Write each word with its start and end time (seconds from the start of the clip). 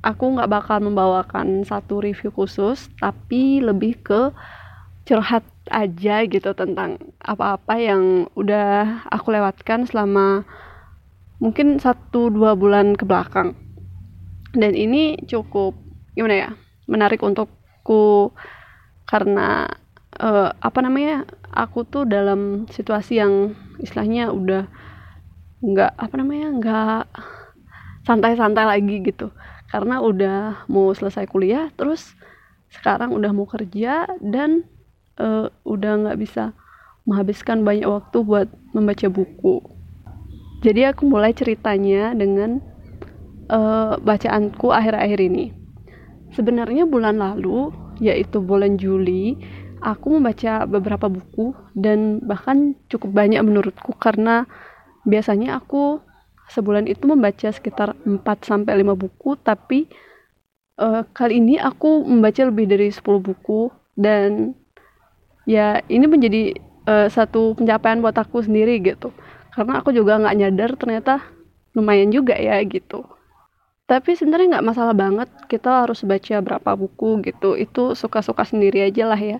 aku 0.00 0.36
nggak 0.36 0.50
bakal 0.50 0.78
membawakan 0.80 1.64
satu 1.64 2.00
review 2.00 2.32
khusus 2.32 2.88
tapi 3.00 3.60
lebih 3.60 4.00
ke 4.00 4.32
curhat 5.04 5.44
aja 5.70 6.24
gitu 6.26 6.52
tentang 6.56 6.98
apa-apa 7.20 7.74
yang 7.78 8.26
udah 8.34 9.04
aku 9.08 9.32
lewatkan 9.32 9.84
selama 9.84 10.44
mungkin 11.40 11.80
satu 11.80 12.28
dua 12.28 12.52
bulan 12.56 12.94
ke 12.94 13.04
belakang. 13.08 13.56
Dan 14.50 14.74
ini 14.74 15.16
cukup 15.30 15.78
gimana 16.14 16.34
ya 16.36 16.50
menarik 16.90 17.22
untukku 17.22 18.34
karena 19.06 19.70
uh, 20.18 20.50
apa 20.58 20.78
namanya 20.82 21.22
aku 21.54 21.86
tuh 21.86 22.02
dalam 22.02 22.66
situasi 22.66 23.22
yang 23.22 23.54
istilahnya 23.78 24.34
udah 24.34 24.66
nggak 25.62 25.92
apa 25.94 26.14
namanya 26.18 26.48
nggak 26.58 27.04
santai-santai 28.08 28.66
lagi 28.66 28.96
gitu 29.06 29.30
karena 29.70 30.02
udah 30.02 30.66
mau 30.66 30.90
selesai 30.90 31.30
kuliah 31.30 31.70
terus 31.78 32.18
sekarang 32.70 33.14
udah 33.14 33.30
mau 33.34 33.46
kerja 33.46 34.06
dan 34.22 34.66
uh, 35.18 35.50
udah 35.66 35.92
nggak 36.06 36.18
bisa 36.18 36.54
menghabiskan 37.08 37.66
banyak 37.66 37.88
waktu 37.88 38.18
buat 38.22 38.46
membaca 38.70 39.10
buku. 39.10 39.58
Jadi 40.60 40.86
aku 40.86 41.08
mulai 41.08 41.32
ceritanya 41.32 42.12
dengan 42.12 42.60
uh, 43.48 43.96
bacaanku 43.98 44.70
akhir-akhir 44.70 45.18
ini. 45.18 45.50
Sebenarnya 46.36 46.86
bulan 46.86 47.18
lalu 47.18 47.74
yaitu 47.98 48.38
bulan 48.38 48.78
Juli 48.78 49.34
aku 49.80 50.20
membaca 50.20 50.68
beberapa 50.68 51.08
buku 51.08 51.56
dan 51.72 52.20
bahkan 52.22 52.76
cukup 52.92 53.10
banyak 53.16 53.40
menurutku 53.40 53.96
karena 53.96 54.44
biasanya 55.08 55.58
aku 55.58 56.00
sebulan 56.50 56.90
itu 56.90 57.06
membaca 57.06 57.48
sekitar 57.48 57.94
4 58.02 58.20
sampai 58.42 58.82
5 58.82 58.98
buku 58.98 59.38
tapi 59.38 59.86
uh, 60.80 61.02
kali 61.12 61.38
ini 61.38 61.60
aku 61.60 62.02
membaca 62.08 62.40
lebih 62.48 62.66
dari 62.66 62.88
10 62.88 63.04
buku. 63.20 63.68
Dan 64.00 64.56
ya 65.44 65.84
ini 65.92 66.08
menjadi 66.08 66.56
uh, 66.88 67.06
satu 67.12 67.52
pencapaian 67.54 68.00
buat 68.00 68.16
aku 68.16 68.40
sendiri 68.40 68.80
gitu. 68.80 69.12
Karena 69.52 69.84
aku 69.84 69.92
juga 69.92 70.16
nggak 70.16 70.36
nyadar 70.40 70.70
ternyata 70.80 71.20
lumayan 71.76 72.08
juga 72.08 72.34
ya 72.34 72.56
gitu. 72.64 73.04
Tapi 73.84 74.14
sebenarnya 74.14 74.58
nggak 74.58 74.66
masalah 74.70 74.94
banget 74.94 75.28
kita 75.50 75.84
harus 75.84 76.06
baca 76.06 76.36
berapa 76.40 76.70
buku 76.78 77.20
gitu. 77.28 77.58
Itu 77.58 77.92
suka-suka 77.92 78.46
sendiri 78.48 78.86
aja 78.88 79.04
lah 79.04 79.20
ya. 79.20 79.38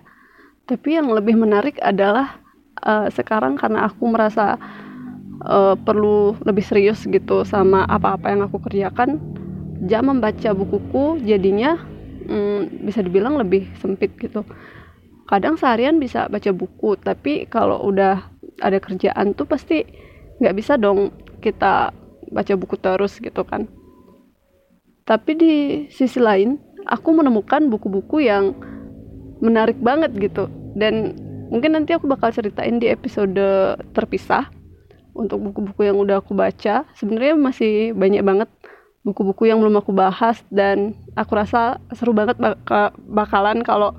Tapi 0.69 0.99
yang 0.99 1.09
lebih 1.09 1.39
menarik 1.39 1.79
adalah 1.81 2.37
uh, 2.85 3.07
sekarang 3.09 3.57
karena 3.57 3.89
aku 3.89 4.03
merasa 4.11 4.59
uh, 5.45 5.75
perlu 5.77 6.37
lebih 6.45 6.61
serius 6.65 7.03
gitu 7.05 7.43
sama 7.47 7.85
apa-apa 7.89 8.29
yang 8.29 8.41
aku 8.45 8.61
kerjakan 8.61 9.17
jam 9.89 10.09
membaca 10.09 10.53
bukuku 10.53 11.25
jadinya 11.25 11.77
um, 12.29 12.69
bisa 12.85 13.01
dibilang 13.01 13.37
lebih 13.37 13.65
sempit 13.81 14.13
gitu. 14.21 14.45
Kadang 15.25 15.55
seharian 15.55 15.97
bisa 15.97 16.27
baca 16.27 16.51
buku 16.51 16.99
tapi 16.99 17.47
kalau 17.47 17.81
udah 17.87 18.21
ada 18.61 18.77
kerjaan 18.77 19.33
tuh 19.33 19.47
pasti 19.47 19.87
nggak 20.41 20.55
bisa 20.57 20.75
dong 20.77 21.09
kita 21.41 21.95
baca 22.29 22.53
buku 22.53 22.75
terus 22.77 23.17
gitu 23.17 23.41
kan. 23.47 23.65
Tapi 25.07 25.31
di 25.33 25.53
sisi 25.89 26.21
lain 26.21 26.61
aku 26.85 27.09
menemukan 27.13 27.67
buku-buku 27.67 28.21
yang 28.21 28.53
menarik 29.41 29.79
banget 29.81 30.13
gitu. 30.21 30.45
Dan 30.77 31.17
mungkin 31.49 31.73
nanti 31.73 31.97
aku 31.97 32.05
bakal 32.05 32.29
ceritain 32.31 32.77
di 32.77 32.87
episode 32.87 33.41
terpisah 33.91 34.60
untuk 35.21 35.37
buku-buku 35.37 35.85
yang 35.85 35.97
udah 36.01 36.19
aku 36.19 36.33
baca. 36.33 36.89
Sebenarnya 36.97 37.37
masih 37.37 37.93
banyak 37.93 38.25
banget 38.25 38.49
buku-buku 39.01 39.49
yang 39.49 39.61
belum 39.61 39.81
aku 39.81 39.93
bahas 39.93 40.41
dan 40.53 40.93
aku 41.17 41.33
rasa 41.33 41.81
seru 41.93 42.13
banget 42.13 42.37
baka, 42.37 42.93
bakalan 43.05 43.65
kalau 43.65 43.97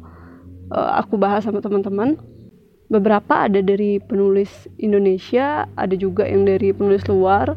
uh, 0.70 0.90
aku 0.98 1.18
bahas 1.18 1.46
sama 1.46 1.62
teman-teman. 1.62 2.18
Beberapa 2.92 3.48
ada 3.48 3.64
dari 3.64 4.02
penulis 4.04 4.68
Indonesia 4.76 5.64
ada 5.80 5.94
juga 5.96 6.28
yang 6.28 6.44
dari 6.44 6.76
penulis 6.76 7.08
luar 7.08 7.56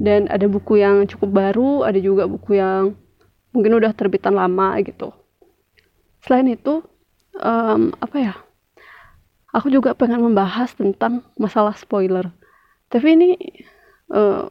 dan 0.00 0.24
ada 0.32 0.48
buku 0.48 0.80
yang 0.80 1.04
cukup 1.04 1.30
baru 1.30 1.84
ada 1.84 2.00
juga 2.00 2.24
buku 2.24 2.56
yang 2.56 2.96
mungkin 3.52 3.76
udah 3.76 3.92
terbitan 3.92 4.34
lama 4.34 4.80
gitu. 4.80 5.12
Selain 6.24 6.48
itu 6.48 6.80
um, 7.38 7.92
apa 8.00 8.16
ya 8.16 8.34
aku 9.54 9.70
juga 9.70 9.94
pengen 9.94 10.24
membahas 10.24 10.74
tentang 10.74 11.22
masalah 11.38 11.78
spoiler 11.78 12.32
tapi 12.94 13.18
ini 13.18 13.34
uh, 14.14 14.46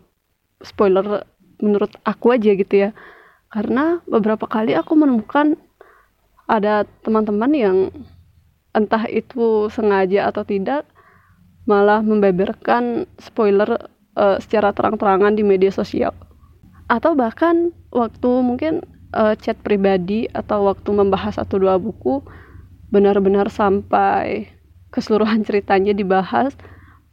spoiler 0.60 1.24
menurut 1.64 1.96
aku 2.04 2.36
aja 2.36 2.52
gitu 2.52 2.76
ya. 2.76 2.90
Karena 3.48 4.04
beberapa 4.04 4.44
kali 4.52 4.76
aku 4.76 5.00
menemukan 5.00 5.56
ada 6.52 6.84
teman-teman 7.08 7.52
yang 7.56 7.78
entah 8.76 9.08
itu 9.08 9.72
sengaja 9.72 10.28
atau 10.28 10.44
tidak 10.44 10.84
malah 11.64 12.04
membeberkan 12.04 13.08
spoiler 13.16 13.88
uh, 14.20 14.36
secara 14.44 14.76
terang-terangan 14.76 15.40
di 15.40 15.48
media 15.48 15.72
sosial. 15.72 16.12
Atau 16.92 17.16
bahkan 17.16 17.72
waktu 17.96 18.28
mungkin 18.44 18.84
uh, 19.16 19.40
chat 19.40 19.56
pribadi 19.64 20.28
atau 20.36 20.68
waktu 20.68 20.92
membahas 20.92 21.40
satu 21.40 21.64
dua 21.64 21.80
buku 21.80 22.20
benar-benar 22.92 23.48
sampai 23.48 24.52
keseluruhan 24.92 25.48
ceritanya 25.48 25.96
dibahas 25.96 26.52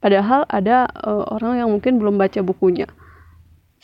Padahal 0.00 0.48
ada 0.48 0.88
uh, 1.04 1.28
orang 1.28 1.60
yang 1.60 1.68
mungkin 1.68 2.00
belum 2.00 2.16
baca 2.16 2.40
bukunya. 2.40 2.88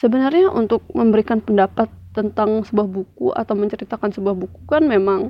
Sebenarnya 0.00 0.48
untuk 0.48 0.84
memberikan 0.96 1.44
pendapat 1.44 1.92
tentang 2.16 2.64
sebuah 2.64 2.88
buku 2.88 3.36
atau 3.36 3.52
menceritakan 3.52 4.08
sebuah 4.16 4.32
buku 4.32 4.64
kan 4.64 4.88
memang 4.88 5.28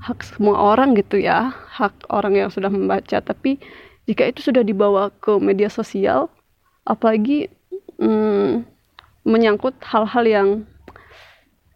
hak 0.00 0.24
semua 0.24 0.72
orang 0.72 0.96
gitu 0.96 1.20
ya, 1.20 1.52
hak 1.52 2.08
orang 2.08 2.32
yang 2.36 2.48
sudah 2.48 2.72
membaca. 2.72 3.20
Tapi 3.20 3.60
jika 4.08 4.24
itu 4.24 4.40
sudah 4.40 4.64
dibawa 4.64 5.12
ke 5.20 5.36
media 5.36 5.68
sosial, 5.68 6.32
apalagi 6.88 7.52
hmm, 8.00 8.64
menyangkut 9.28 9.76
hal-hal 9.84 10.24
yang 10.24 10.48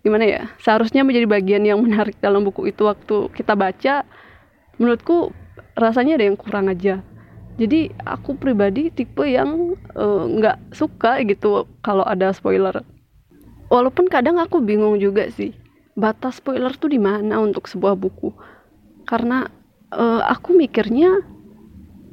gimana 0.00 0.24
ya, 0.24 0.42
seharusnya 0.64 1.04
menjadi 1.04 1.28
bagian 1.28 1.64
yang 1.68 1.80
menarik 1.84 2.16
dalam 2.24 2.40
buku 2.40 2.72
itu 2.72 2.88
waktu 2.88 3.28
kita 3.36 3.52
baca, 3.52 4.08
menurutku 4.80 5.28
rasanya 5.76 6.16
ada 6.16 6.24
yang 6.24 6.40
kurang 6.40 6.72
aja 6.72 7.04
jadi 7.60 7.92
aku 8.08 8.40
pribadi 8.40 8.88
tipe 8.88 9.20
yang 9.28 9.76
eh, 9.92 10.24
nggak 10.40 10.56
uh, 10.56 10.64
suka 10.72 11.20
gitu 11.28 11.68
kalau 11.84 12.00
ada 12.08 12.32
spoiler. 12.32 12.80
Walaupun 13.68 14.08
kadang 14.08 14.40
aku 14.40 14.64
bingung 14.64 14.96
juga 14.96 15.28
sih 15.28 15.52
batas 15.92 16.40
spoiler 16.40 16.72
tuh 16.72 16.88
di 16.88 16.96
mana 16.96 17.36
untuk 17.36 17.68
sebuah 17.68 18.00
buku. 18.00 18.32
Karena 19.04 19.44
uh, 19.92 20.24
aku 20.24 20.56
mikirnya 20.56 21.20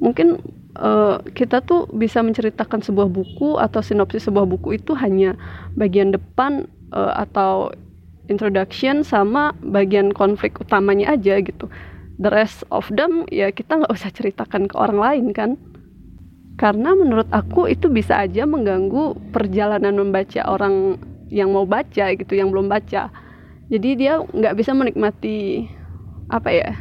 mungkin 0.04 0.44
uh, 0.76 1.24
kita 1.32 1.64
tuh 1.64 1.88
bisa 1.96 2.20
menceritakan 2.20 2.84
sebuah 2.84 3.08
buku 3.08 3.56
atau 3.56 3.80
sinopsis 3.80 4.28
sebuah 4.28 4.46
buku 4.46 4.78
itu 4.78 4.94
hanya 5.00 5.40
bagian 5.80 6.12
depan 6.12 6.68
uh, 6.92 7.24
atau 7.24 7.72
introduction 8.28 9.02
sama 9.02 9.56
bagian 9.64 10.12
konflik 10.12 10.60
utamanya 10.60 11.16
aja 11.16 11.40
gitu 11.40 11.72
the 12.18 12.30
rest 12.34 12.66
of 12.74 12.90
them 12.94 13.26
ya 13.30 13.54
kita 13.54 13.82
nggak 13.82 13.94
usah 13.94 14.10
ceritakan 14.14 14.66
ke 14.70 14.76
orang 14.78 15.00
lain 15.00 15.26
kan? 15.34 15.52
Karena 16.58 16.98
menurut 16.98 17.30
aku 17.30 17.70
itu 17.70 17.86
bisa 17.86 18.18
aja 18.18 18.50
mengganggu 18.50 19.14
perjalanan 19.30 19.94
membaca 19.94 20.42
orang 20.50 20.98
yang 21.30 21.54
mau 21.54 21.70
baca 21.70 22.18
gitu 22.18 22.34
yang 22.34 22.50
belum 22.50 22.66
baca. 22.66 23.14
Jadi 23.70 23.90
dia 24.00 24.18
nggak 24.24 24.58
bisa 24.58 24.74
menikmati 24.74 25.70
apa 26.28 26.50
ya 26.50 26.72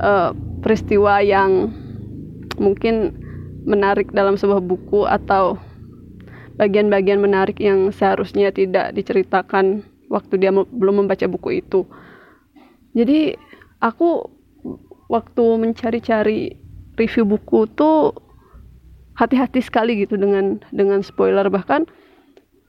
uh, 0.00 0.30
peristiwa 0.60 1.22
yang 1.22 1.72
mungkin 2.58 3.16
menarik 3.66 4.10
dalam 4.10 4.34
sebuah 4.38 4.62
buku 4.62 5.04
atau 5.04 5.60
bagian-bagian 6.56 7.20
menarik 7.20 7.60
yang 7.60 7.92
seharusnya 7.92 8.48
tidak 8.48 8.96
diceritakan 8.96 9.84
waktu 10.08 10.40
dia 10.40 10.50
belum 10.52 11.04
membaca 11.04 11.26
buku 11.28 11.60
itu. 11.60 11.84
Jadi 12.96 13.36
aku 13.80 14.28
waktu 15.06 15.44
mencari-cari 15.60 16.56
review 16.96 17.24
buku 17.28 17.68
tuh 17.76 18.16
hati-hati 19.16 19.64
sekali 19.64 20.04
gitu 20.04 20.16
dengan 20.20 20.60
dengan 20.72 21.00
spoiler. 21.00 21.48
Bahkan 21.48 21.88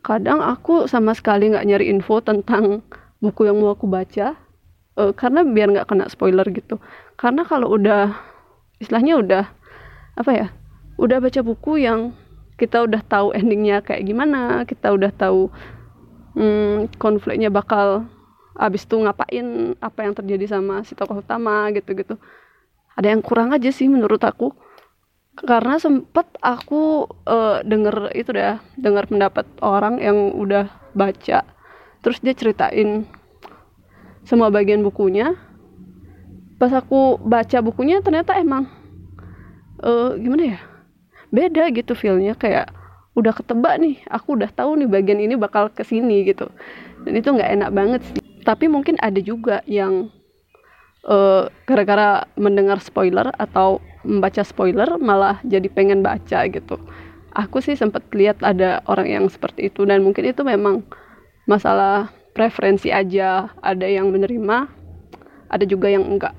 kadang 0.04 0.40
aku 0.40 0.88
sama 0.88 1.12
sekali 1.12 1.52
nggak 1.52 1.68
nyari 1.68 1.86
info 1.92 2.24
tentang 2.24 2.86
buku 3.20 3.50
yang 3.50 3.60
mau 3.60 3.74
aku 3.74 3.90
baca 3.90 4.38
uh, 4.96 5.12
karena 5.12 5.44
biar 5.44 5.74
nggak 5.74 5.88
kena 5.90 6.08
spoiler 6.08 6.48
gitu. 6.52 6.80
Karena 7.20 7.44
kalau 7.44 7.76
udah 7.76 8.16
istilahnya 8.80 9.20
udah 9.20 9.46
apa 10.18 10.32
ya 10.34 10.48
udah 10.98 11.22
baca 11.22 11.42
buku 11.46 11.86
yang 11.86 12.14
kita 12.58 12.82
udah 12.90 13.02
tahu 13.06 13.38
endingnya 13.38 13.86
kayak 13.86 14.06
gimana 14.10 14.66
kita 14.66 14.90
udah 14.90 15.14
tahu 15.14 15.54
hmm, 16.34 16.90
konfliknya 16.98 17.54
bakal 17.54 18.10
abis 18.58 18.90
itu 18.90 18.98
ngapain 18.98 19.78
apa 19.78 20.00
yang 20.02 20.14
terjadi 20.18 20.58
sama 20.58 20.82
si 20.82 20.98
tokoh 20.98 21.22
utama 21.22 21.70
gitu-gitu. 21.72 22.18
Ada 22.98 23.14
yang 23.14 23.22
kurang 23.22 23.54
aja 23.54 23.70
sih 23.70 23.86
menurut 23.86 24.20
aku. 24.26 24.52
Karena 25.38 25.78
sempet 25.78 26.26
aku 26.42 27.06
uh, 27.30 27.62
denger 27.62 28.10
itu 28.18 28.34
dah 28.34 28.58
denger 28.74 29.06
pendapat 29.06 29.46
orang 29.62 30.02
yang 30.02 30.34
udah 30.34 30.66
baca 30.98 31.46
terus 32.02 32.18
dia 32.26 32.34
ceritain 32.34 33.06
semua 34.26 34.50
bagian 34.50 34.82
bukunya. 34.82 35.38
Pas 36.58 36.74
aku 36.74 37.22
baca 37.22 37.62
bukunya 37.62 38.02
ternyata 38.02 38.34
emang 38.34 38.66
uh, 39.86 40.18
gimana 40.18 40.58
ya 40.58 40.60
beda 41.30 41.70
gitu 41.70 41.94
feelnya. 41.94 42.34
Kayak 42.34 42.74
udah 43.14 43.38
ketebak 43.38 43.78
nih 43.78 44.02
aku 44.10 44.42
udah 44.42 44.50
tahu 44.50 44.74
nih 44.82 44.90
bagian 44.90 45.22
ini 45.22 45.38
bakal 45.38 45.70
ke 45.70 45.86
sini 45.86 46.26
gitu. 46.26 46.50
Dan 47.06 47.14
itu 47.14 47.30
nggak 47.30 47.62
enak 47.62 47.70
banget 47.70 48.02
sih 48.10 48.27
tapi 48.48 48.72
mungkin 48.72 48.96
ada 49.04 49.20
juga 49.20 49.60
yang 49.68 50.08
uh, 51.04 51.52
gara-gara 51.68 52.24
mendengar 52.40 52.80
spoiler 52.80 53.28
atau 53.36 53.84
membaca 54.08 54.40
spoiler 54.40 54.88
malah 55.04 55.44
jadi 55.44 55.68
pengen 55.68 56.00
baca 56.00 56.48
gitu. 56.48 56.80
Aku 57.36 57.60
sih 57.60 57.76
sempat 57.76 58.08
lihat 58.16 58.40
ada 58.40 58.80
orang 58.88 59.12
yang 59.12 59.26
seperti 59.28 59.68
itu 59.68 59.84
dan 59.84 60.00
mungkin 60.00 60.24
itu 60.24 60.48
memang 60.48 60.88
masalah 61.44 62.08
preferensi 62.32 62.88
aja. 62.88 63.52
Ada 63.60 63.84
yang 63.84 64.16
menerima 64.16 64.72
ada 65.52 65.66
juga 65.68 65.92
yang 65.92 66.08
enggak. 66.08 66.32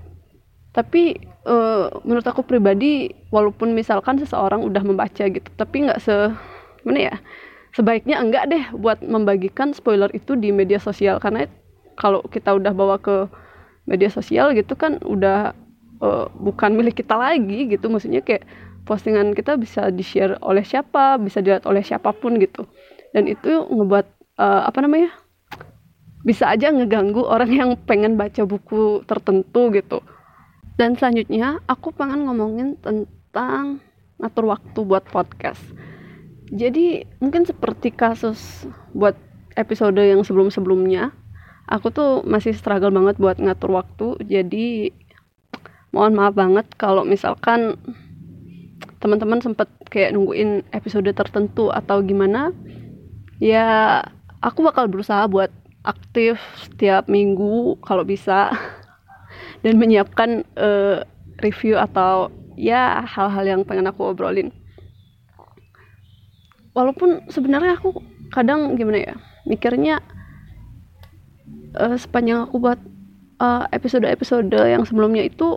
Tapi 0.73 1.21
uh, 1.45 1.93
menurut 2.09 2.25
aku 2.25 2.41
pribadi 2.41 3.13
walaupun 3.29 3.77
misalkan 3.77 4.17
seseorang 4.17 4.65
udah 4.65 4.81
membaca 4.81 5.29
gitu 5.29 5.49
tapi 5.61 5.85
nggak 5.85 6.01
se 6.01 6.33
mana 6.89 7.13
ya 7.13 7.17
sebaiknya 7.77 8.17
enggak 8.17 8.49
deh 8.49 8.65
buat 8.73 9.05
membagikan 9.05 9.77
spoiler 9.77 10.09
itu 10.17 10.35
di 10.41 10.49
media 10.57 10.81
sosial. 10.81 11.21
Karena 11.21 11.45
kalau 11.99 12.23
kita 12.31 12.55
udah 12.55 12.71
bawa 12.71 13.03
ke 13.03 13.27
media 13.91 14.07
sosial 14.07 14.55
gitu 14.55 14.79
kan 14.79 15.03
udah 15.03 15.51
uh, 15.99 16.31
bukan 16.39 16.79
milik 16.79 17.03
kita 17.03 17.19
lagi 17.19 17.67
gitu. 17.67 17.91
Maksudnya 17.91 18.23
kayak 18.23 18.47
postingan 18.87 19.35
kita 19.35 19.59
bisa 19.59 19.91
di 19.91 20.07
share 20.07 20.39
oleh 20.41 20.63
siapa 20.63 21.19
bisa 21.19 21.43
dilihat 21.43 21.67
oleh 21.67 21.83
siapa 21.83 22.15
pun 22.15 22.39
gitu. 22.39 22.65
Dan 23.11 23.27
itu 23.27 23.67
ngebuat 23.67 24.07
uh, 24.39 24.63
apa 24.71 24.79
namanya 24.79 25.11
bisa 26.23 26.47
aja 26.47 26.71
ngeganggu 26.71 27.25
orang 27.27 27.51
yang 27.51 27.71
pengen 27.83 28.15
baca 28.15 28.47
buku 28.47 29.03
tertentu 29.11 29.75
gitu. 29.75 29.99
Dan 30.79 30.95
selanjutnya 30.95 31.59
aku 31.67 31.91
pengen 31.91 32.31
ngomongin 32.31 32.79
tentang 32.79 33.83
ngatur 34.23 34.47
waktu 34.47 34.79
buat 34.87 35.03
podcast. 35.11 35.59
Jadi 36.49 37.03
mungkin 37.19 37.45
seperti 37.45 37.93
kasus 37.93 38.65
buat 38.95 39.19
episode 39.59 39.99
yang 39.99 40.23
sebelum-sebelumnya 40.23 41.11
aku 41.69 41.93
tuh 41.93 42.11
masih 42.25 42.57
struggle 42.57 42.91
banget 42.91 43.21
buat 43.21 43.37
ngatur 43.37 43.77
waktu 43.77 44.07
jadi 44.25 44.91
mohon 45.93 46.17
maaf 46.17 46.33
banget 46.33 46.67
kalau 46.81 47.05
misalkan 47.05 47.77
teman-teman 48.99 49.39
sempat 49.45 49.69
kayak 49.93 50.17
nungguin 50.17 50.67
episode 50.75 51.09
tertentu 51.13 51.71
atau 51.71 52.03
gimana 52.03 52.51
ya 53.39 54.03
aku 54.43 54.67
bakal 54.67 54.91
berusaha 54.91 55.29
buat 55.31 55.53
aktif 55.87 56.37
setiap 56.67 57.07
minggu 57.07 57.79
kalau 57.87 58.03
bisa 58.03 58.51
dan 59.65 59.79
menyiapkan 59.79 60.43
uh, 60.59 61.07
review 61.41 61.79
atau 61.79 62.33
ya 62.59 63.07
hal-hal 63.07 63.47
yang 63.47 63.63
pengen 63.63 63.87
aku 63.87 64.11
obrolin. 64.11 64.51
Walaupun 66.75 67.31
sebenarnya 67.31 67.79
aku 67.79 68.03
kadang 68.31 68.75
gimana 68.79 68.99
ya 68.99 69.15
mikirnya 69.49 70.03
uh, 71.79 71.97
sepanjang 71.97 72.45
aku 72.51 72.59
buat 72.59 72.81
eh, 73.39 73.65
episode-episode 73.71 74.51
uh, 74.51 74.69
yang 74.69 74.83
sebelumnya 74.83 75.23
itu 75.23 75.55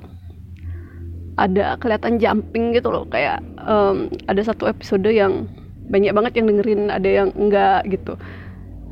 ada 1.35 1.75
kelihatan 1.81 2.21
jumping 2.21 2.77
gitu 2.77 2.93
loh. 2.93 3.09
Kayak 3.09 3.41
um, 3.65 4.07
ada 4.29 4.41
satu 4.45 4.69
episode 4.69 5.09
yang 5.09 5.49
banyak 5.89 6.13
banget 6.13 6.39
yang 6.39 6.47
dengerin 6.47 6.93
ada 6.93 7.09
yang 7.09 7.29
enggak 7.33 7.81
gitu. 7.89 8.15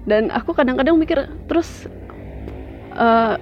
Dan 0.10 0.34
aku 0.34 0.58
kadang-kadang 0.58 0.98
mikir 0.98 1.30
terus 1.46 1.86
uh, 2.98 3.38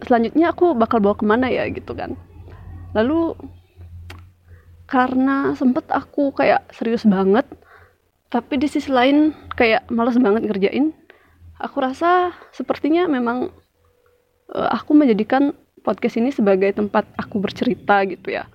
selanjutnya 0.00 0.56
aku 0.56 0.72
bakal 0.72 0.98
bawa 0.98 1.14
ke 1.14 1.24
mana 1.28 1.46
ya 1.52 1.68
gitu 1.68 1.92
kan. 1.92 2.16
Lalu 2.96 3.36
karena 4.90 5.54
sempet 5.54 5.86
aku 5.92 6.34
kayak 6.34 6.66
serius 6.74 7.06
banget 7.06 7.46
tapi 8.26 8.58
di 8.58 8.66
sisi 8.66 8.90
lain 8.90 9.30
kayak 9.54 9.86
males 9.86 10.18
banget 10.18 10.50
ngerjain 10.50 10.90
aku 11.60 11.76
rasa 11.84 12.32
sepertinya 12.56 13.04
memang 13.04 13.52
uh, 14.56 14.68
aku 14.72 14.96
menjadikan 14.96 15.52
podcast 15.84 16.16
ini 16.16 16.32
sebagai 16.32 16.72
tempat 16.72 17.04
aku 17.20 17.36
bercerita 17.40 18.04
gitu 18.08 18.32
ya. 18.32 18.48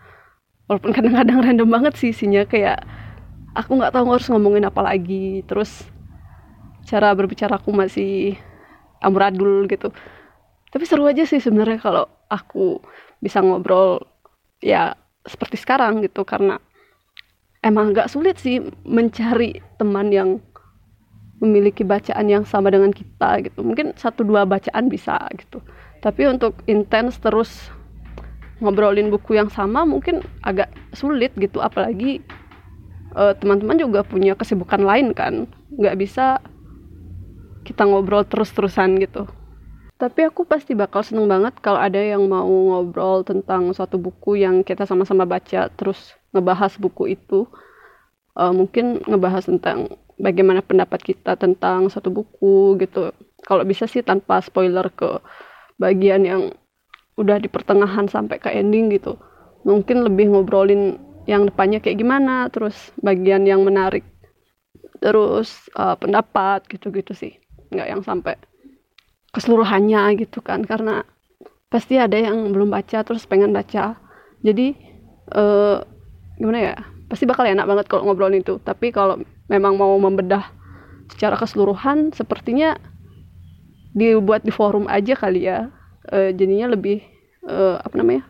Walaupun 0.65 0.91
kadang-kadang 0.97 1.45
random 1.45 1.69
banget 1.69 1.93
sih 2.01 2.09
isinya 2.09 2.41
kayak 2.49 2.81
aku 3.53 3.77
nggak 3.77 3.93
tahu 3.93 4.09
harus 4.09 4.27
ngomongin 4.33 4.65
apa 4.65 4.81
lagi 4.81 5.45
terus 5.45 5.85
cara 6.85 7.13
berbicara 7.13 7.61
aku 7.61 7.69
masih 7.69 8.37
amburadul 9.01 9.69
gitu. 9.69 9.93
Tapi 10.73 10.83
seru 10.83 11.05
aja 11.05 11.23
sih 11.23 11.39
sebenarnya 11.39 11.79
kalau 11.79 12.09
aku 12.27 12.81
bisa 13.21 13.39
ngobrol 13.39 14.01
ya 14.59 14.97
seperti 15.25 15.61
sekarang 15.61 16.01
gitu 16.05 16.25
karena 16.25 16.57
emang 17.65 17.93
agak 17.93 18.09
sulit 18.13 18.37
sih 18.37 18.61
mencari 18.85 19.61
teman 19.81 20.13
yang 20.13 20.29
memiliki 21.45 21.85
bacaan 21.85 22.25
yang 22.25 22.43
sama 22.43 22.73
dengan 22.73 22.89
kita 22.89 23.45
gitu. 23.45 23.61
Mungkin 23.61 23.93
satu 23.93 24.25
dua 24.25 24.43
bacaan 24.43 24.89
bisa 24.89 25.21
gitu. 25.37 25.61
Tapi 26.01 26.25
untuk 26.25 26.57
intens 26.65 27.21
terus 27.21 27.69
ngobrolin 28.57 29.13
buku 29.13 29.37
yang 29.37 29.53
sama 29.53 29.85
mungkin 29.85 30.25
agak 30.41 30.73
sulit 30.97 31.31
gitu. 31.37 31.61
Apalagi 31.61 32.25
uh, 33.13 33.37
teman-teman 33.37 33.77
juga 33.77 34.01
punya 34.01 34.33
kesibukan 34.33 34.81
lain 34.81 35.13
kan. 35.13 35.45
Nggak 35.77 35.95
bisa 36.01 36.25
kita 37.65 37.85
ngobrol 37.85 38.25
terus-terusan 38.25 38.97
gitu. 39.01 39.29
Tapi 39.95 40.27
aku 40.27 40.43
pasti 40.43 40.75
bakal 40.75 41.07
seneng 41.07 41.31
banget 41.31 41.55
kalau 41.63 41.79
ada 41.79 41.97
yang 41.97 42.27
mau 42.27 42.45
ngobrol 42.45 43.23
tentang 43.23 43.71
suatu 43.71 43.95
buku 43.95 44.43
yang 44.43 44.59
kita 44.59 44.83
sama-sama 44.83 45.23
baca 45.23 45.71
terus 45.71 46.13
ngebahas 46.35 46.75
buku 46.75 47.15
itu. 47.15 47.47
Uh, 48.35 48.51
mungkin 48.51 48.99
ngebahas 49.07 49.47
tentang 49.47 49.95
bagaimana 50.19 50.63
pendapat 50.63 51.03
kita 51.03 51.35
tentang 51.35 51.91
suatu 51.91 52.11
buku 52.11 52.79
gitu. 52.79 53.11
Kalau 53.45 53.63
bisa 53.67 53.85
sih 53.85 54.01
tanpa 54.01 54.41
spoiler 54.41 54.89
ke 54.89 55.19
bagian 55.77 56.23
yang 56.25 56.41
udah 57.15 57.39
di 57.39 57.47
pertengahan 57.47 58.07
sampai 58.07 58.39
ke 58.39 58.51
ending 58.51 58.91
gitu. 58.91 59.19
Mungkin 59.63 60.05
lebih 60.05 60.31
ngobrolin 60.31 60.99
yang 61.25 61.49
depannya 61.49 61.81
kayak 61.81 61.97
gimana 61.99 62.47
terus 62.53 62.93
bagian 63.01 63.49
yang 63.49 63.65
menarik 63.65 64.05
terus 65.01 65.67
uh, 65.75 65.97
pendapat 65.97 66.63
gitu-gitu 66.69 67.13
sih. 67.13 67.33
Nggak 67.71 67.87
yang 67.91 68.01
sampai 68.01 68.35
keseluruhannya 69.35 70.15
gitu 70.21 70.39
kan 70.39 70.63
karena 70.63 71.03
pasti 71.67 71.99
ada 71.99 72.15
yang 72.15 72.55
belum 72.55 72.71
baca 72.71 73.03
terus 73.03 73.27
pengen 73.27 73.51
baca. 73.51 73.99
Jadi 74.45 74.67
uh, 75.35 75.83
gimana 76.39 76.59
ya 76.71 76.75
pasti 77.11 77.27
bakal 77.27 77.45
enak 77.45 77.67
banget 77.67 77.85
kalau 77.91 78.07
ngobrolin 78.07 78.41
itu. 78.41 78.57
Tapi 78.63 78.95
kalau 78.95 79.19
memang 79.51 79.77
mau 79.77 79.93
membedah 79.97 80.49
secara 81.11 81.37
keseluruhan 81.37 82.11
sepertinya 82.11 82.77
dibuat 83.95 84.43
di 84.43 84.51
forum 84.51 84.89
aja 84.89 85.15
kali 85.15 85.47
ya. 85.47 85.69
E, 86.05 86.33
jadinya 86.35 86.73
lebih 86.73 87.01
e, 87.45 87.57
apa 87.81 87.95
namanya 87.97 88.25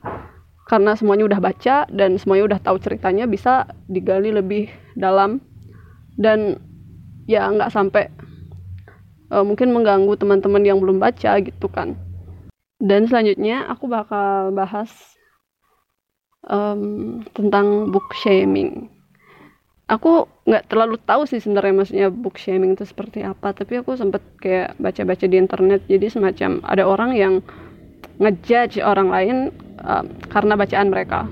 karena 0.66 0.98
semuanya 0.98 1.30
udah 1.30 1.40
baca 1.42 1.86
dan 1.94 2.18
semuanya 2.18 2.56
udah 2.56 2.60
tahu 2.62 2.78
ceritanya 2.82 3.26
bisa 3.30 3.70
digali 3.90 4.34
lebih 4.34 4.70
dalam. 4.98 5.42
Dan 6.16 6.60
ya 7.28 7.48
nggak 7.52 7.74
sampai 7.74 8.08
e, 9.32 9.36
mungkin 9.42 9.72
mengganggu 9.74 10.14
teman-teman 10.20 10.64
yang 10.64 10.78
belum 10.80 11.00
baca 11.02 11.40
gitu 11.42 11.68
kan. 11.72 11.98
Dan 12.76 13.08
selanjutnya 13.08 13.72
aku 13.72 13.88
bakal 13.88 14.52
bahas 14.52 14.92
um, 16.50 17.24
tentang 17.34 17.90
book 17.90 18.14
shaming 18.14 18.95
aku 19.86 20.25
nggak 20.50 20.65
terlalu 20.70 20.98
tahu 21.01 21.30
sih 21.30 21.38
sebenarnya 21.38 21.74
maksudnya 21.74 22.08
book 22.10 22.42
shaming 22.42 22.74
itu 22.74 22.86
seperti 22.89 23.22
apa 23.22 23.54
tapi 23.54 23.77
aku 23.77 23.94
sempet 23.94 24.22
kayak 24.42 24.74
baca-baca 24.82 25.25
di 25.25 25.38
internet. 25.38 25.82
Jadi 25.86 26.08
semacam 26.10 26.62
ada 26.65 26.84
orang 26.86 27.12
yang 27.13 27.34
ngejudge 28.18 28.82
orang 28.82 29.10
lain 29.12 29.38
uh, 29.82 30.06
karena 30.32 30.54
bacaan 30.58 30.89
mereka. 30.89 31.30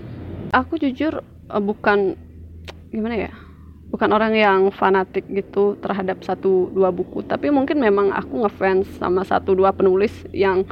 Aku 0.54 0.78
jujur 0.78 1.22
uh, 1.50 1.64
bukan 1.64 2.14
gimana 2.94 3.30
ya 3.30 3.34
bukan 3.94 4.10
orang 4.10 4.34
yang 4.34 4.62
fanatik 4.74 5.26
gitu 5.30 5.78
terhadap 5.78 6.26
satu 6.26 6.74
dua 6.74 6.90
buku. 6.90 7.22
Tapi 7.22 7.54
mungkin 7.54 7.78
memang 7.78 8.10
aku 8.10 8.42
ngefans 8.42 8.90
sama 8.98 9.22
satu 9.22 9.54
dua 9.54 9.70
penulis 9.70 10.14
yang 10.34 10.66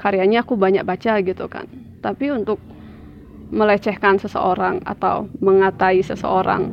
karyanya 0.00 0.40
aku 0.40 0.56
banyak 0.56 0.80
baca 0.80 1.20
gitu 1.20 1.44
kan. 1.52 1.68
Tapi 2.00 2.32
untuk 2.32 2.56
melecehkan 3.52 4.16
seseorang 4.16 4.80
atau 4.88 5.28
mengatai 5.44 6.00
seseorang. 6.00 6.72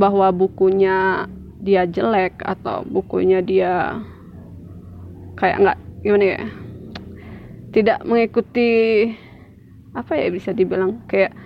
Bahwa 0.00 0.32
bukunya 0.32 1.28
dia 1.62 1.84
jelek 1.84 2.40
atau 2.42 2.82
bukunya 2.88 3.44
dia 3.44 4.00
kayak 5.36 5.60
nggak 5.62 5.78
gimana 6.02 6.26
ya? 6.26 6.42
Tidak 7.72 7.98
mengikuti 8.08 8.70
apa 9.92 10.16
ya 10.16 10.32
bisa 10.32 10.56
dibilang 10.56 11.04
kayak 11.06 11.36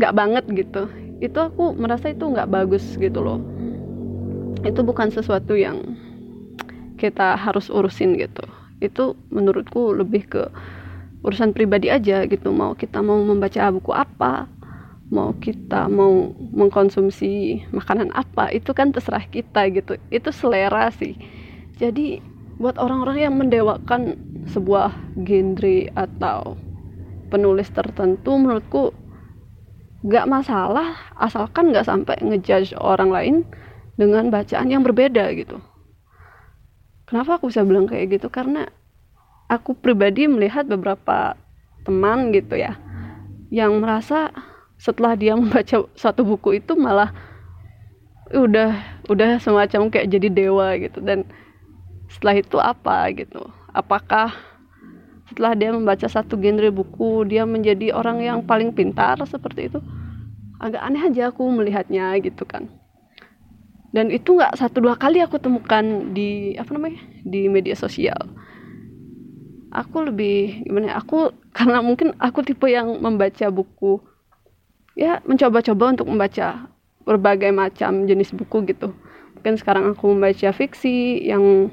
nggak 0.00 0.16
banget 0.16 0.44
gitu. 0.56 0.88
Itu 1.20 1.38
aku 1.44 1.76
merasa 1.76 2.08
itu 2.08 2.24
nggak 2.24 2.48
bagus 2.48 2.96
gitu 2.96 3.20
loh. 3.20 3.38
Itu 4.64 4.80
bukan 4.82 5.12
sesuatu 5.12 5.54
yang 5.54 5.94
kita 6.98 7.36
harus 7.36 7.68
urusin 7.70 8.16
gitu. 8.16 8.42
Itu 8.80 9.14
menurutku 9.30 9.92
lebih 9.94 10.26
ke 10.26 10.42
urusan 11.28 11.52
pribadi 11.52 11.92
aja 11.92 12.24
gitu. 12.24 12.48
Mau 12.48 12.72
kita 12.72 13.04
mau 13.04 13.20
membaca 13.20 13.68
buku 13.68 13.92
apa 13.92 14.48
mau 15.08 15.32
kita 15.32 15.88
mau 15.88 16.36
mengkonsumsi 16.36 17.64
makanan 17.72 18.12
apa 18.12 18.52
itu 18.52 18.72
kan 18.76 18.92
terserah 18.92 19.24
kita 19.28 19.68
gitu. 19.72 19.96
Itu 20.08 20.32
selera 20.32 20.88
sih. 20.92 21.16
Jadi 21.76 22.20
buat 22.58 22.76
orang-orang 22.76 23.18
yang 23.28 23.34
mendewakan 23.38 24.18
sebuah 24.50 24.92
genre 25.16 25.78
atau 25.94 26.58
penulis 27.28 27.68
tertentu 27.70 28.34
menurutku 28.34 28.90
gak 30.08 30.26
masalah 30.26 30.96
asalkan 31.16 31.70
gak 31.70 31.86
sampai 31.86 32.18
ngejudge 32.24 32.74
orang 32.76 33.10
lain 33.12 33.36
dengan 33.98 34.30
bacaan 34.32 34.68
yang 34.70 34.82
berbeda 34.82 35.30
gitu. 35.34 35.58
Kenapa 37.08 37.40
aku 37.40 37.48
bisa 37.48 37.64
bilang 37.64 37.88
kayak 37.88 38.20
gitu? 38.20 38.28
Karena 38.28 38.68
aku 39.48 39.72
pribadi 39.72 40.28
melihat 40.28 40.68
beberapa 40.68 41.34
teman 41.82 42.30
gitu 42.36 42.54
ya 42.60 42.76
yang 43.48 43.80
merasa 43.80 44.28
setelah 44.76 45.16
dia 45.16 45.34
membaca 45.40 45.88
satu 45.96 46.22
buku 46.22 46.60
itu 46.60 46.76
malah 46.76 47.10
udah 48.28 49.00
udah 49.08 49.40
semacam 49.40 49.88
kayak 49.88 50.12
jadi 50.12 50.28
dewa 50.28 50.76
gitu. 50.76 51.00
Dan 51.00 51.24
setelah 52.12 52.34
itu 52.36 52.56
apa 52.60 53.08
gitu? 53.16 53.40
Apakah 53.72 54.36
setelah 55.32 55.52
dia 55.56 55.72
membaca 55.72 56.04
satu 56.08 56.36
genre 56.36 56.68
buku 56.72 57.24
dia 57.28 57.44
menjadi 57.48 57.92
orang 57.92 58.20
yang 58.20 58.38
paling 58.44 58.72
pintar 58.72 59.16
seperti 59.24 59.72
itu? 59.72 59.80
Agak 60.60 60.84
aneh 60.84 61.08
aja 61.08 61.32
aku 61.32 61.48
melihatnya 61.48 62.12
gitu 62.20 62.44
kan. 62.44 62.68
Dan 63.88 64.12
itu 64.12 64.36
nggak 64.36 64.60
satu 64.60 64.84
dua 64.84 65.00
kali 65.00 65.24
aku 65.24 65.40
temukan 65.40 66.12
di 66.12 66.52
apa 66.60 66.68
namanya 66.76 67.00
di 67.24 67.48
media 67.48 67.72
sosial 67.72 68.20
aku 69.72 70.08
lebih 70.08 70.64
gimana 70.66 70.92
ya, 70.92 70.94
aku 71.00 71.32
karena 71.56 71.78
mungkin 71.84 72.14
aku 72.20 72.44
tipe 72.44 72.66
yang 72.68 73.00
membaca 73.00 73.48
buku. 73.52 74.00
Ya 74.98 75.22
mencoba-coba 75.22 75.94
untuk 75.94 76.10
membaca 76.10 76.66
berbagai 77.06 77.54
macam 77.54 78.04
jenis 78.04 78.34
buku 78.34 78.66
gitu. 78.66 78.90
Mungkin 79.38 79.54
sekarang 79.54 79.94
aku 79.94 80.10
membaca 80.10 80.50
fiksi 80.50 81.22
yang 81.22 81.70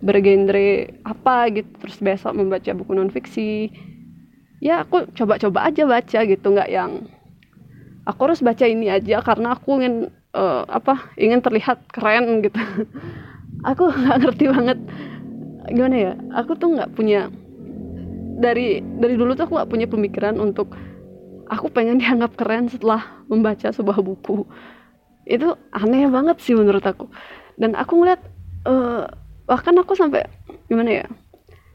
bergenre 0.00 0.98
apa 1.04 1.48
gitu 1.52 1.68
terus 1.80 1.98
besok 2.00 2.32
membaca 2.36 2.72
buku 2.72 2.92
non 2.96 3.12
fiksi 3.12 3.68
ya 4.60 4.84
aku 4.84 5.08
coba-coba 5.12 5.68
aja 5.68 5.84
baca 5.84 6.18
gitu 6.24 6.46
nggak 6.48 6.70
yang 6.72 7.04
aku 8.08 8.20
harus 8.30 8.40
baca 8.40 8.64
ini 8.64 8.88
aja 8.88 9.20
karena 9.20 9.52
aku 9.52 9.76
ingin 9.82 10.08
uh, 10.32 10.62
apa 10.68 11.10
ingin 11.18 11.40
terlihat 11.42 11.88
keren 11.90 12.44
gitu. 12.44 12.56
Aku 13.66 13.90
nggak 13.90 14.18
ngerti 14.22 14.44
banget 14.46 14.78
gimana 15.72 15.96
ya? 15.96 16.12
Aku 16.42 16.58
tuh 16.58 16.74
nggak 16.76 16.92
punya 16.94 17.30
dari 18.36 18.84
dari 18.84 19.14
dulu 19.16 19.32
tuh 19.32 19.48
aku 19.48 19.56
nggak 19.56 19.70
punya 19.72 19.86
pemikiran 19.88 20.36
untuk 20.38 20.76
aku 21.48 21.70
pengen 21.70 21.98
dianggap 22.02 22.36
keren 22.36 22.68
setelah 22.68 23.24
membaca 23.30 23.70
sebuah 23.70 23.98
buku. 24.02 24.44
Itu 25.26 25.58
aneh 25.74 26.06
banget 26.06 26.38
sih 26.42 26.54
menurut 26.54 26.84
aku. 26.84 27.10
Dan 27.58 27.74
aku 27.74 27.98
ngeliat 27.98 28.20
uh, 28.68 29.08
bahkan 29.46 29.74
aku 29.78 29.94
sampai 29.96 30.26
gimana 30.66 31.04
ya 31.04 31.06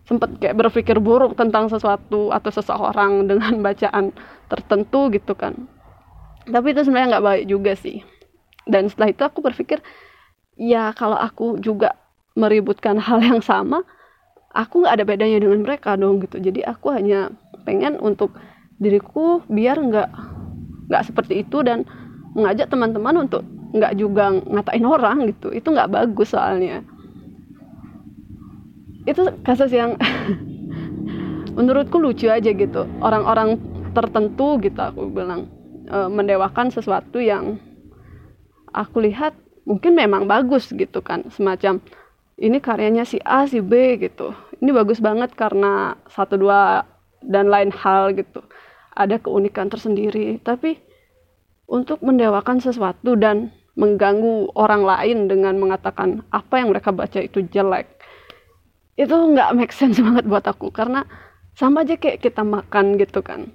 sempat 0.05 0.35
kayak 0.43 0.59
berpikir 0.59 0.99
buruk 0.99 1.39
tentang 1.39 1.71
sesuatu 1.71 2.35
atau 2.35 2.51
seseorang 2.51 3.23
dengan 3.29 3.59
bacaan 3.63 4.11
tertentu 4.51 5.11
gitu 5.13 5.33
kan. 5.35 5.55
Tapi 6.47 6.73
itu 6.73 6.81
sebenarnya 6.83 7.17
nggak 7.17 7.25
baik 7.25 7.45
juga 7.47 7.73
sih. 7.77 8.01
Dan 8.65 8.89
setelah 8.89 9.09
itu 9.09 9.23
aku 9.25 9.39
berpikir 9.41 9.81
ya 10.59 10.93
kalau 10.93 11.17
aku 11.17 11.57
juga 11.57 12.00
meributkan 12.35 12.95
hal 12.97 13.19
yang 13.19 13.43
sama 13.43 13.83
aku 14.51 14.83
nggak 14.83 14.95
ada 14.99 15.05
bedanya 15.07 15.37
dengan 15.39 15.63
mereka 15.63 15.95
dong 15.95 16.23
gitu. 16.23 16.39
Jadi 16.39 16.63
aku 16.63 16.91
hanya 16.91 17.31
pengen 17.63 17.99
untuk 17.99 18.35
diriku 18.81 19.43
biar 19.47 19.79
nggak 19.79 20.09
nggak 20.91 21.03
seperti 21.07 21.45
itu 21.47 21.63
dan 21.63 21.87
mengajak 22.35 22.67
teman-teman 22.67 23.27
untuk 23.27 23.43
nggak 23.71 23.95
juga 23.95 24.35
ngatain 24.43 24.85
orang 24.85 25.17
gitu. 25.31 25.51
Itu 25.55 25.71
nggak 25.71 25.91
bagus 25.91 26.35
soalnya. 26.35 26.83
Itu 29.07 29.33
kasus 29.41 29.71
yang 29.71 29.95
menurutku 31.57 31.97
lucu 31.99 32.27
aja 32.27 32.51
gitu. 32.51 32.87
Orang-orang 32.99 33.57
tertentu 33.91 34.59
gitu 34.63 34.79
aku 34.79 35.11
bilang 35.11 35.47
e, 35.87 35.97
mendewakan 36.07 36.71
sesuatu 36.71 37.19
yang 37.19 37.59
aku 38.71 39.03
lihat 39.03 39.35
mungkin 39.67 39.95
memang 39.95 40.27
bagus 40.27 40.69
gitu 40.71 40.99
kan. 41.03 41.27
Semacam 41.33 41.79
ini 42.41 42.57
karyanya 42.57 43.05
si 43.05 43.21
A 43.21 43.45
si 43.45 43.61
B 43.61 44.01
gitu. 44.01 44.33
Ini 44.57 44.73
bagus 44.73 44.97
banget 44.97 45.37
karena 45.37 45.93
satu 46.09 46.41
dua 46.41 46.81
dan 47.21 47.53
lain 47.53 47.69
hal 47.69 48.17
gitu. 48.17 48.41
Ada 48.97 49.21
keunikan 49.21 49.69
tersendiri. 49.69 50.41
Tapi 50.41 50.81
untuk 51.69 52.01
mendewakan 52.01 52.57
sesuatu 52.57 53.13
dan 53.13 53.53
mengganggu 53.77 54.51
orang 54.57 54.83
lain 54.83 55.29
dengan 55.29 55.55
mengatakan 55.61 56.25
apa 56.33 56.59
yang 56.59 56.73
mereka 56.75 56.91
baca 56.91 57.21
itu 57.23 57.45
jelek 57.47 57.87
itu 58.99 59.15
nggak 59.15 59.55
make 59.55 59.71
sense 59.71 60.01
banget 60.05 60.25
buat 60.25 60.43
aku. 60.49 60.73
Karena 60.73 61.05
sama 61.53 61.85
aja 61.85 61.93
kayak 61.93 62.25
kita 62.25 62.41
makan 62.41 62.97
gitu 62.97 63.21
kan. 63.21 63.53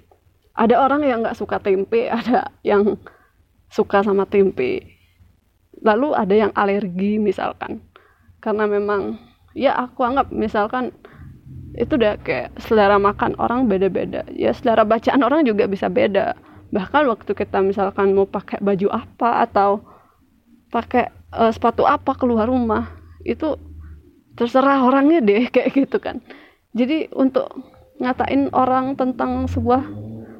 Ada 0.54 0.78
orang 0.78 1.02
yang 1.02 1.26
nggak 1.26 1.36
suka 1.36 1.58
tempe 1.58 2.06
ada 2.22 2.54
yang 2.62 2.94
suka 3.66 4.06
sama 4.06 4.30
tempe. 4.30 4.94
Lalu 5.82 6.14
ada 6.14 6.34
yang 6.38 6.52
alergi 6.54 7.18
misalkan 7.18 7.85
karena 8.46 8.70
memang 8.70 9.18
ya 9.58 9.74
aku 9.74 10.06
anggap 10.06 10.30
misalkan 10.30 10.94
itu 11.74 11.98
udah 11.98 12.14
kayak 12.22 12.54
selera 12.62 12.94
makan 12.94 13.34
orang 13.42 13.66
beda-beda. 13.66 14.22
Ya 14.30 14.54
selera 14.54 14.86
bacaan 14.86 15.26
orang 15.26 15.42
juga 15.42 15.66
bisa 15.66 15.90
beda. 15.90 16.38
Bahkan 16.70 17.10
waktu 17.10 17.34
kita 17.34 17.58
misalkan 17.66 18.14
mau 18.14 18.30
pakai 18.30 18.62
baju 18.62 18.86
apa 18.94 19.42
atau 19.50 19.82
pakai 20.70 21.10
uh, 21.34 21.50
sepatu 21.50 21.82
apa 21.82 22.14
keluar 22.14 22.46
rumah 22.46 22.94
itu 23.26 23.58
terserah 24.38 24.86
orangnya 24.86 25.18
deh 25.18 25.50
kayak 25.54 25.74
gitu 25.74 25.98
kan. 25.98 26.22
Jadi 26.70 27.10
untuk 27.10 27.50
ngatain 27.98 28.54
orang 28.54 28.94
tentang 28.94 29.50
sebuah 29.50 29.82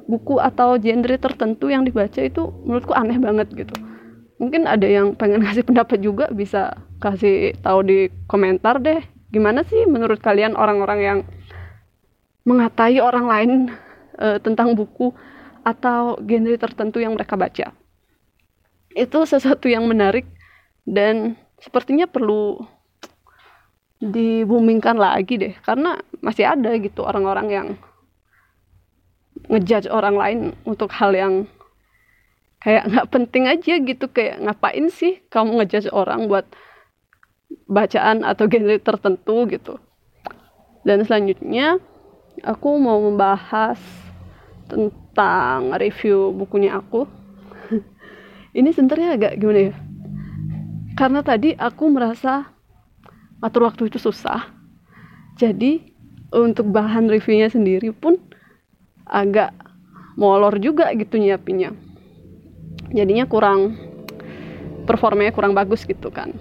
buku 0.07 0.39
atau 0.39 0.79
genre 0.79 1.17
tertentu 1.19 1.67
yang 1.67 1.83
dibaca 1.83 2.23
itu 2.23 2.47
menurutku 2.63 2.95
aneh 2.95 3.19
banget 3.19 3.51
gitu 3.51 3.75
mungkin 4.37 4.69
ada 4.69 4.85
yang 4.85 5.13
pengen 5.17 5.43
kasih 5.47 5.65
pendapat 5.65 5.99
juga 6.01 6.29
bisa 6.31 6.77
kasih 7.01 7.57
tahu 7.61 7.79
di 7.85 7.99
komentar 8.25 8.81
deh. 8.81 9.01
Gimana 9.27 9.67
sih 9.67 9.83
menurut 9.85 10.23
kalian 10.23 10.55
orang-orang 10.55 10.99
yang 11.03 11.19
mengatai 12.47 13.03
orang 13.03 13.27
lain 13.27 13.51
e, 14.15 14.39
tentang 14.39 14.71
buku 14.71 15.11
atau 15.67 16.15
genre 16.23 16.55
tertentu 16.55 17.03
yang 17.03 17.11
mereka 17.11 17.35
baca? 17.35 17.75
Itu 18.95 19.27
sesuatu 19.27 19.67
yang 19.67 19.83
menarik 19.83 20.23
dan 20.87 21.35
sepertinya 21.59 22.07
perlu 22.07 22.63
dibumingkan 23.99 24.95
lagi 24.95 25.41
deh 25.41 25.53
karena 25.65 25.97
masih 26.21 26.45
ada 26.45 26.71
gitu 26.77 27.01
orang-orang 27.01 27.47
yang 27.49 27.67
ngejudge 29.49 29.89
orang 29.89 30.15
lain 30.15 30.39
untuk 30.63 30.93
hal 30.93 31.11
yang 31.17 31.49
kayak 32.67 32.83
nggak 32.91 33.07
penting 33.15 33.47
aja 33.47 33.79
gitu 33.79 34.11
kayak 34.11 34.43
ngapain 34.43 34.91
sih 34.91 35.23
kamu 35.31 35.63
ngejudge 35.63 35.87
orang 35.95 36.27
buat 36.27 36.43
bacaan 37.63 38.27
atau 38.27 38.43
genre 38.51 38.75
tertentu 38.75 39.47
gitu. 39.47 39.79
Dan 40.83 41.07
selanjutnya 41.07 41.79
aku 42.43 42.75
mau 42.75 42.99
membahas 42.99 43.79
tentang 44.67 45.79
review 45.79 46.35
bukunya 46.35 46.75
aku. 46.75 47.07
Ini 48.59 48.75
sebenarnya 48.75 49.15
agak 49.15 49.33
gimana 49.39 49.71
ya? 49.71 49.73
Karena 50.99 51.23
tadi 51.23 51.55
aku 51.55 51.87
merasa 51.87 52.51
atur 53.39 53.71
waktu 53.71 53.87
itu 53.87 53.95
susah. 53.95 54.43
Jadi 55.39 55.95
untuk 56.35 56.67
bahan 56.75 57.07
reviewnya 57.07 57.47
sendiri 57.47 57.95
pun 57.95 58.19
agak 59.07 59.55
molor 60.19 60.59
juga 60.59 60.91
gitu 60.91 61.15
nyiapinnya 61.15 61.86
jadinya 62.91 63.27
kurang 63.27 63.75
performanya 64.87 65.35
kurang 65.35 65.51
bagus 65.51 65.83
gitu 65.83 66.07
kan. 66.07 66.31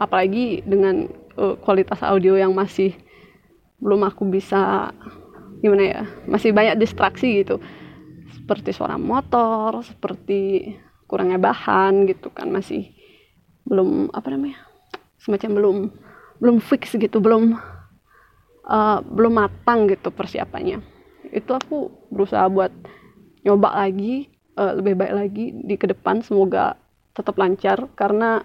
Apalagi 0.00 0.64
dengan 0.64 1.12
uh, 1.36 1.54
kualitas 1.60 2.00
audio 2.00 2.40
yang 2.40 2.56
masih 2.56 2.96
belum 3.80 4.04
aku 4.08 4.28
bisa 4.28 4.92
gimana 5.60 5.84
ya 5.84 6.02
masih 6.24 6.56
banyak 6.56 6.80
distraksi 6.80 7.44
gitu. 7.44 7.60
Seperti 8.32 8.72
suara 8.72 8.96
motor 8.96 9.84
seperti 9.84 10.72
kurangnya 11.04 11.42
bahan 11.42 12.06
gitu 12.08 12.30
kan 12.32 12.48
masih 12.48 12.94
belum 13.66 14.14
apa 14.14 14.30
namanya 14.32 14.62
semacam 15.20 15.50
belum 15.58 15.76
belum 16.40 16.56
fix 16.64 16.96
gitu 16.96 17.20
belum 17.20 17.58
uh, 18.64 18.98
belum 19.04 19.32
matang 19.36 19.90
gitu 19.90 20.08
persiapannya. 20.08 20.80
Itu 21.30 21.52
aku 21.52 22.08
berusaha 22.08 22.48
buat 22.48 22.72
nyoba 23.44 23.84
lagi 23.84 24.29
uh, 24.56 24.72
lebih 24.78 24.98
baik 24.98 25.14
lagi 25.14 25.46
di 25.54 25.74
ke 25.76 25.86
depan 25.90 26.24
semoga 26.24 26.78
tetap 27.14 27.36
lancar 27.36 27.90
karena 27.98 28.42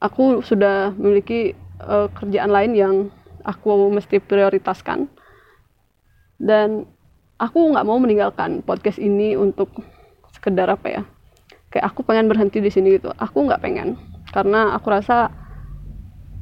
aku 0.00 0.40
sudah 0.40 0.96
memiliki 0.96 1.52
uh, 1.84 2.08
kerjaan 2.12 2.50
lain 2.50 2.72
yang 2.72 2.94
aku 3.44 3.92
mesti 3.92 4.20
prioritaskan. 4.20 5.08
Dan 6.40 6.88
aku 7.36 7.72
nggak 7.72 7.84
mau 7.84 8.00
meninggalkan 8.00 8.64
podcast 8.64 8.96
ini 8.96 9.36
untuk 9.36 9.68
sekedar 10.32 10.72
apa 10.72 10.88
ya 10.88 11.02
kayak 11.70 11.92
aku 11.92 12.00
pengen 12.02 12.26
berhenti 12.32 12.64
di 12.64 12.72
sini 12.72 12.96
gitu. 12.96 13.12
Aku 13.20 13.44
nggak 13.44 13.60
pengen 13.60 14.00
karena 14.32 14.72
aku 14.72 14.88
rasa 14.88 15.28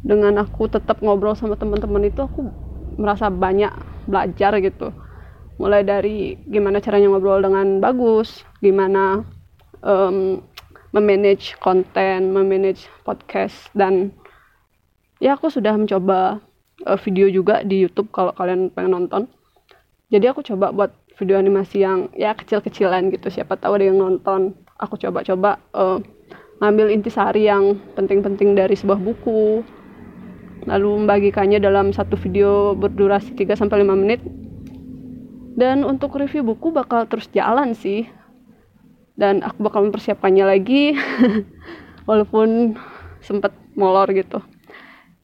dengan 0.07 0.38
aku 0.38 0.71
tetap 0.71 1.03
ngobrol 1.03 1.35
sama 1.35 1.59
teman-teman 1.59 2.07
itu 2.07 2.23
aku 2.23 2.47
merasa 2.95 3.27
banyak 3.27 3.71
belajar 4.07 4.55
gitu 4.62 4.95
mulai 5.59 5.83
dari 5.83 6.38
gimana 6.47 6.79
caranya 6.79 7.11
ngobrol 7.11 7.43
dengan 7.43 7.83
bagus 7.83 8.47
gimana 8.62 9.27
um, 9.83 10.41
memanage 10.95 11.59
konten 11.59 12.31
memanage 12.31 12.87
podcast 13.03 13.69
dan 13.75 14.15
ya 15.19 15.35
aku 15.35 15.50
sudah 15.50 15.75
mencoba 15.75 16.38
uh, 16.87 16.99
video 17.00 17.27
juga 17.27 17.67
di 17.67 17.83
YouTube 17.83 18.11
kalau 18.15 18.31
kalian 18.35 18.71
pengen 18.71 18.95
nonton. 18.95 19.23
Jadi 20.09 20.25
aku 20.31 20.41
coba 20.47 20.73
buat 20.73 20.91
video 21.19 21.37
animasi 21.37 21.83
yang 21.83 22.09
ya 22.15 22.33
kecil-kecilan 22.33 23.11
gitu. 23.12 23.29
Siapa 23.29 23.59
tahu 23.59 23.77
ada 23.77 23.87
yang 23.91 23.99
nonton. 23.99 24.55
Aku 24.79 24.95
coba-coba 24.95 25.59
uh, 25.75 25.99
ngambil 26.62 26.95
intisari 26.95 27.50
yang 27.50 27.77
penting-penting 27.99 28.55
dari 28.55 28.79
sebuah 28.79 28.99
buku. 29.03 29.67
Lalu 30.65 30.88
membagikannya 31.05 31.59
dalam 31.59 31.91
satu 31.91 32.15
video 32.15 32.73
berdurasi 32.79 33.35
3 33.35 33.59
sampai 33.59 33.83
5 33.83 33.95
menit. 33.99 34.21
Dan 35.59 35.83
untuk 35.83 36.15
review 36.15 36.47
buku 36.47 36.71
bakal 36.71 37.11
terus 37.11 37.27
jalan 37.35 37.75
sih. 37.75 38.07
Dan 39.19 39.43
aku 39.43 39.67
bakal 39.67 39.91
mempersiapkannya 39.91 40.47
lagi 40.47 40.95
walaupun 42.09 42.79
sempat 43.19 43.50
molor 43.75 44.07
gitu. 44.15 44.38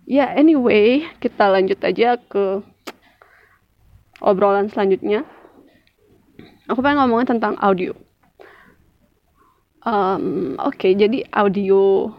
Ya, 0.05 0.35
anyway, 0.35 1.07
kita 1.23 1.47
lanjut 1.47 1.79
aja 1.87 2.19
ke 2.19 2.59
obrolan 4.19 4.67
selanjutnya. 4.67 5.23
Aku 6.67 6.83
pengen 6.83 7.07
ngomongin 7.07 7.38
tentang 7.38 7.55
audio 7.62 7.95
um, 9.85 10.57
oke 10.59 10.81
okay, 10.81 10.93
jadi 10.97 11.29
audio 11.31 12.11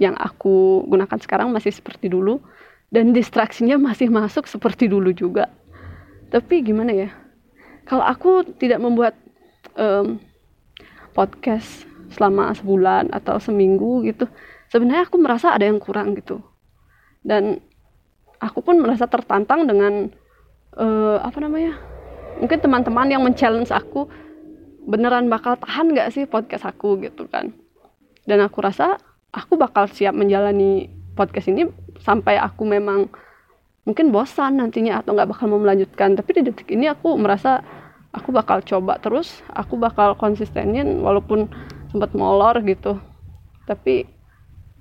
yang 0.00 0.16
aku 0.16 0.88
gunakan 0.88 1.20
sekarang 1.20 1.52
masih 1.52 1.70
seperti 1.70 2.08
dulu 2.08 2.40
dan 2.88 3.12
distraksinya 3.12 3.76
masih 3.76 4.08
masuk 4.08 4.48
seperti 4.48 4.88
dulu 4.88 5.12
juga 5.12 5.52
tapi 6.32 6.64
gimana 6.64 6.92
ya 6.96 7.10
kalau 7.88 8.04
aku 8.06 8.46
tidak 8.58 8.78
membuat 8.78 9.14
um, 9.76 10.20
podcast 11.12 11.84
selama 12.12 12.52
sebulan 12.52 13.08
atau 13.12 13.40
seminggu 13.40 14.04
gitu 14.04 14.28
sebenarnya 14.72 15.04
aku 15.04 15.20
merasa 15.20 15.52
ada 15.52 15.68
yang 15.68 15.76
kurang 15.76 16.16
gitu. 16.16 16.40
Dan 17.20 17.60
aku 18.40 18.64
pun 18.64 18.80
merasa 18.80 19.04
tertantang 19.04 19.68
dengan 19.68 20.08
uh, 20.80 21.20
apa 21.20 21.38
namanya 21.44 21.76
mungkin 22.40 22.58
teman-teman 22.58 23.12
yang 23.12 23.22
men-challenge 23.22 23.68
aku 23.68 24.08
beneran 24.82 25.30
bakal 25.30 25.54
tahan 25.60 25.94
gak 25.94 26.10
sih 26.10 26.24
podcast 26.24 26.64
aku 26.64 26.96
gitu 27.04 27.28
kan. 27.28 27.52
Dan 28.24 28.40
aku 28.40 28.64
rasa 28.64 28.96
aku 29.30 29.60
bakal 29.60 29.86
siap 29.92 30.16
menjalani 30.16 30.88
podcast 31.12 31.52
ini 31.52 31.68
sampai 32.00 32.40
aku 32.40 32.64
memang 32.64 33.12
mungkin 33.82 34.14
bosan 34.14 34.62
nantinya 34.62 35.02
atau 35.02 35.14
nggak 35.14 35.30
bakal 35.30 35.50
mau 35.50 35.60
melanjutkan. 35.62 36.14
Tapi 36.14 36.30
di 36.38 36.42
detik 36.50 36.70
ini 36.70 36.86
aku 36.86 37.18
merasa 37.18 37.62
aku 38.14 38.30
bakal 38.30 38.60
coba 38.62 39.00
terus 39.02 39.40
aku 39.50 39.80
bakal 39.80 40.14
konsistenin 40.14 41.02
walaupun 41.02 41.50
sempat 41.90 42.14
molor 42.14 42.62
gitu. 42.62 43.00
Tapi 43.66 44.06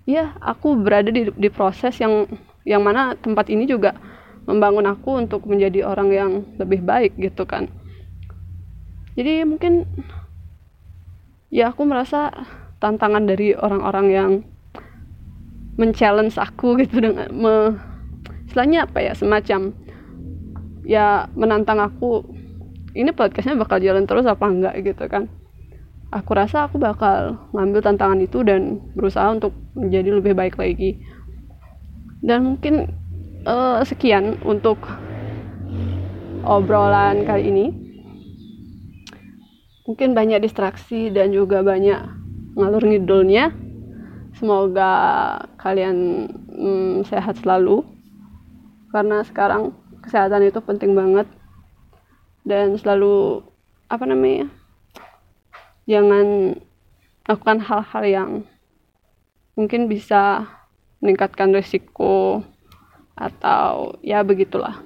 ya 0.06 0.34
aku 0.42 0.78
berada 0.78 1.10
di, 1.10 1.30
di 1.34 1.50
proses 1.50 1.98
yang 1.98 2.28
yang 2.68 2.82
mana 2.86 3.18
tempat 3.18 3.50
ini 3.50 3.66
juga 3.66 3.98
membangun 4.46 4.90
aku 4.90 5.22
untuk 5.22 5.46
menjadi 5.46 5.86
orang 5.86 6.10
yang 6.10 6.32
lebih 6.58 6.82
baik 6.82 7.18
gitu 7.18 7.46
kan. 7.46 7.70
Jadi 9.18 9.44
mungkin 9.44 9.86
ya 11.52 11.74
aku 11.74 11.84
merasa 11.84 12.32
tantangan 12.82 13.28
dari 13.28 13.54
orang-orang 13.54 14.08
yang 14.10 14.32
men-challenge 15.78 16.38
aku 16.42 16.80
gitu 16.82 17.02
dengan 17.02 17.30
me, 17.30 17.76
istilahnya 18.52 18.84
apa 18.84 19.00
ya 19.00 19.16
semacam 19.16 19.72
ya 20.84 21.32
menantang 21.40 21.80
aku 21.80 22.28
ini 22.92 23.16
podcastnya 23.16 23.56
bakal 23.56 23.80
jalan 23.80 24.04
terus 24.04 24.28
apa 24.28 24.44
enggak? 24.52 24.76
gitu 24.84 25.08
kan. 25.08 25.32
Aku 26.12 26.36
rasa 26.36 26.68
aku 26.68 26.76
bakal 26.76 27.40
ngambil 27.56 27.80
tantangan 27.80 28.20
itu 28.20 28.44
dan 28.44 28.84
berusaha 28.92 29.32
untuk 29.32 29.56
menjadi 29.72 30.20
lebih 30.20 30.36
baik 30.36 30.60
lagi. 30.60 31.00
Dan 32.20 32.44
mungkin 32.52 32.92
uh, 33.48 33.80
sekian 33.88 34.36
untuk 34.44 34.84
obrolan 36.44 37.24
kali 37.24 37.48
ini. 37.48 37.66
Mungkin 39.88 40.12
banyak 40.12 40.44
distraksi 40.44 41.08
dan 41.16 41.32
juga 41.32 41.64
banyak 41.64 42.04
ngalur 42.60 42.84
ngidulnya. 42.84 43.56
Semoga 44.36 44.92
kalian 45.56 46.28
hmm, 46.52 47.08
sehat 47.08 47.40
selalu 47.40 47.88
karena 48.92 49.24
sekarang 49.26 49.72
kesehatan 50.04 50.48
itu 50.48 50.60
penting 50.62 50.94
banget 50.94 51.28
dan 52.44 52.76
selalu 52.76 53.42
apa 53.88 54.04
namanya 54.08 54.48
jangan 55.88 56.56
lakukan 57.28 57.60
hal-hal 57.64 58.04
yang 58.04 58.32
mungkin 59.56 59.92
bisa 59.92 60.48
meningkatkan 61.04 61.52
risiko 61.52 62.44
atau 63.16 64.00
ya 64.00 64.24
begitulah 64.24 64.80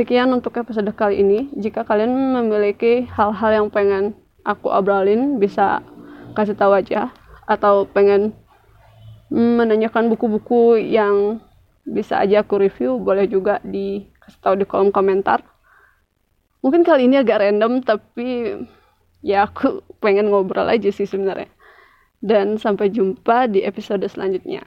Sekian 0.00 0.32
untuk 0.32 0.56
episode 0.56 0.88
kali 0.96 1.20
ini. 1.20 1.52
Jika 1.60 1.84
kalian 1.84 2.08
memiliki 2.08 3.04
hal-hal 3.10 3.50
yang 3.52 3.68
pengen 3.68 4.16
aku 4.48 4.72
obrolin, 4.72 5.36
bisa 5.36 5.84
kasih 6.32 6.56
tahu 6.56 6.72
aja. 6.72 7.12
Atau 7.44 7.84
pengen 7.84 8.32
menanyakan 9.28 10.08
buku-buku 10.08 10.78
yang 10.78 11.44
bisa 11.84 12.20
aja 12.20 12.44
aku 12.44 12.60
review, 12.60 13.00
boleh 13.00 13.26
juga 13.26 13.58
dikasih 13.64 14.40
tahu 14.40 14.54
di 14.60 14.64
kolom 14.68 14.92
komentar. 14.92 15.42
Mungkin 16.60 16.84
kali 16.84 17.08
ini 17.08 17.16
agak 17.20 17.40
random, 17.40 17.80
tapi 17.80 18.56
ya 19.24 19.48
aku 19.48 19.80
pengen 20.00 20.28
ngobrol 20.28 20.68
aja 20.68 20.92
sih 20.92 21.08
sebenarnya. 21.08 21.48
Dan 22.20 22.60
sampai 22.60 22.92
jumpa 22.92 23.48
di 23.48 23.64
episode 23.64 24.04
selanjutnya. 24.04 24.64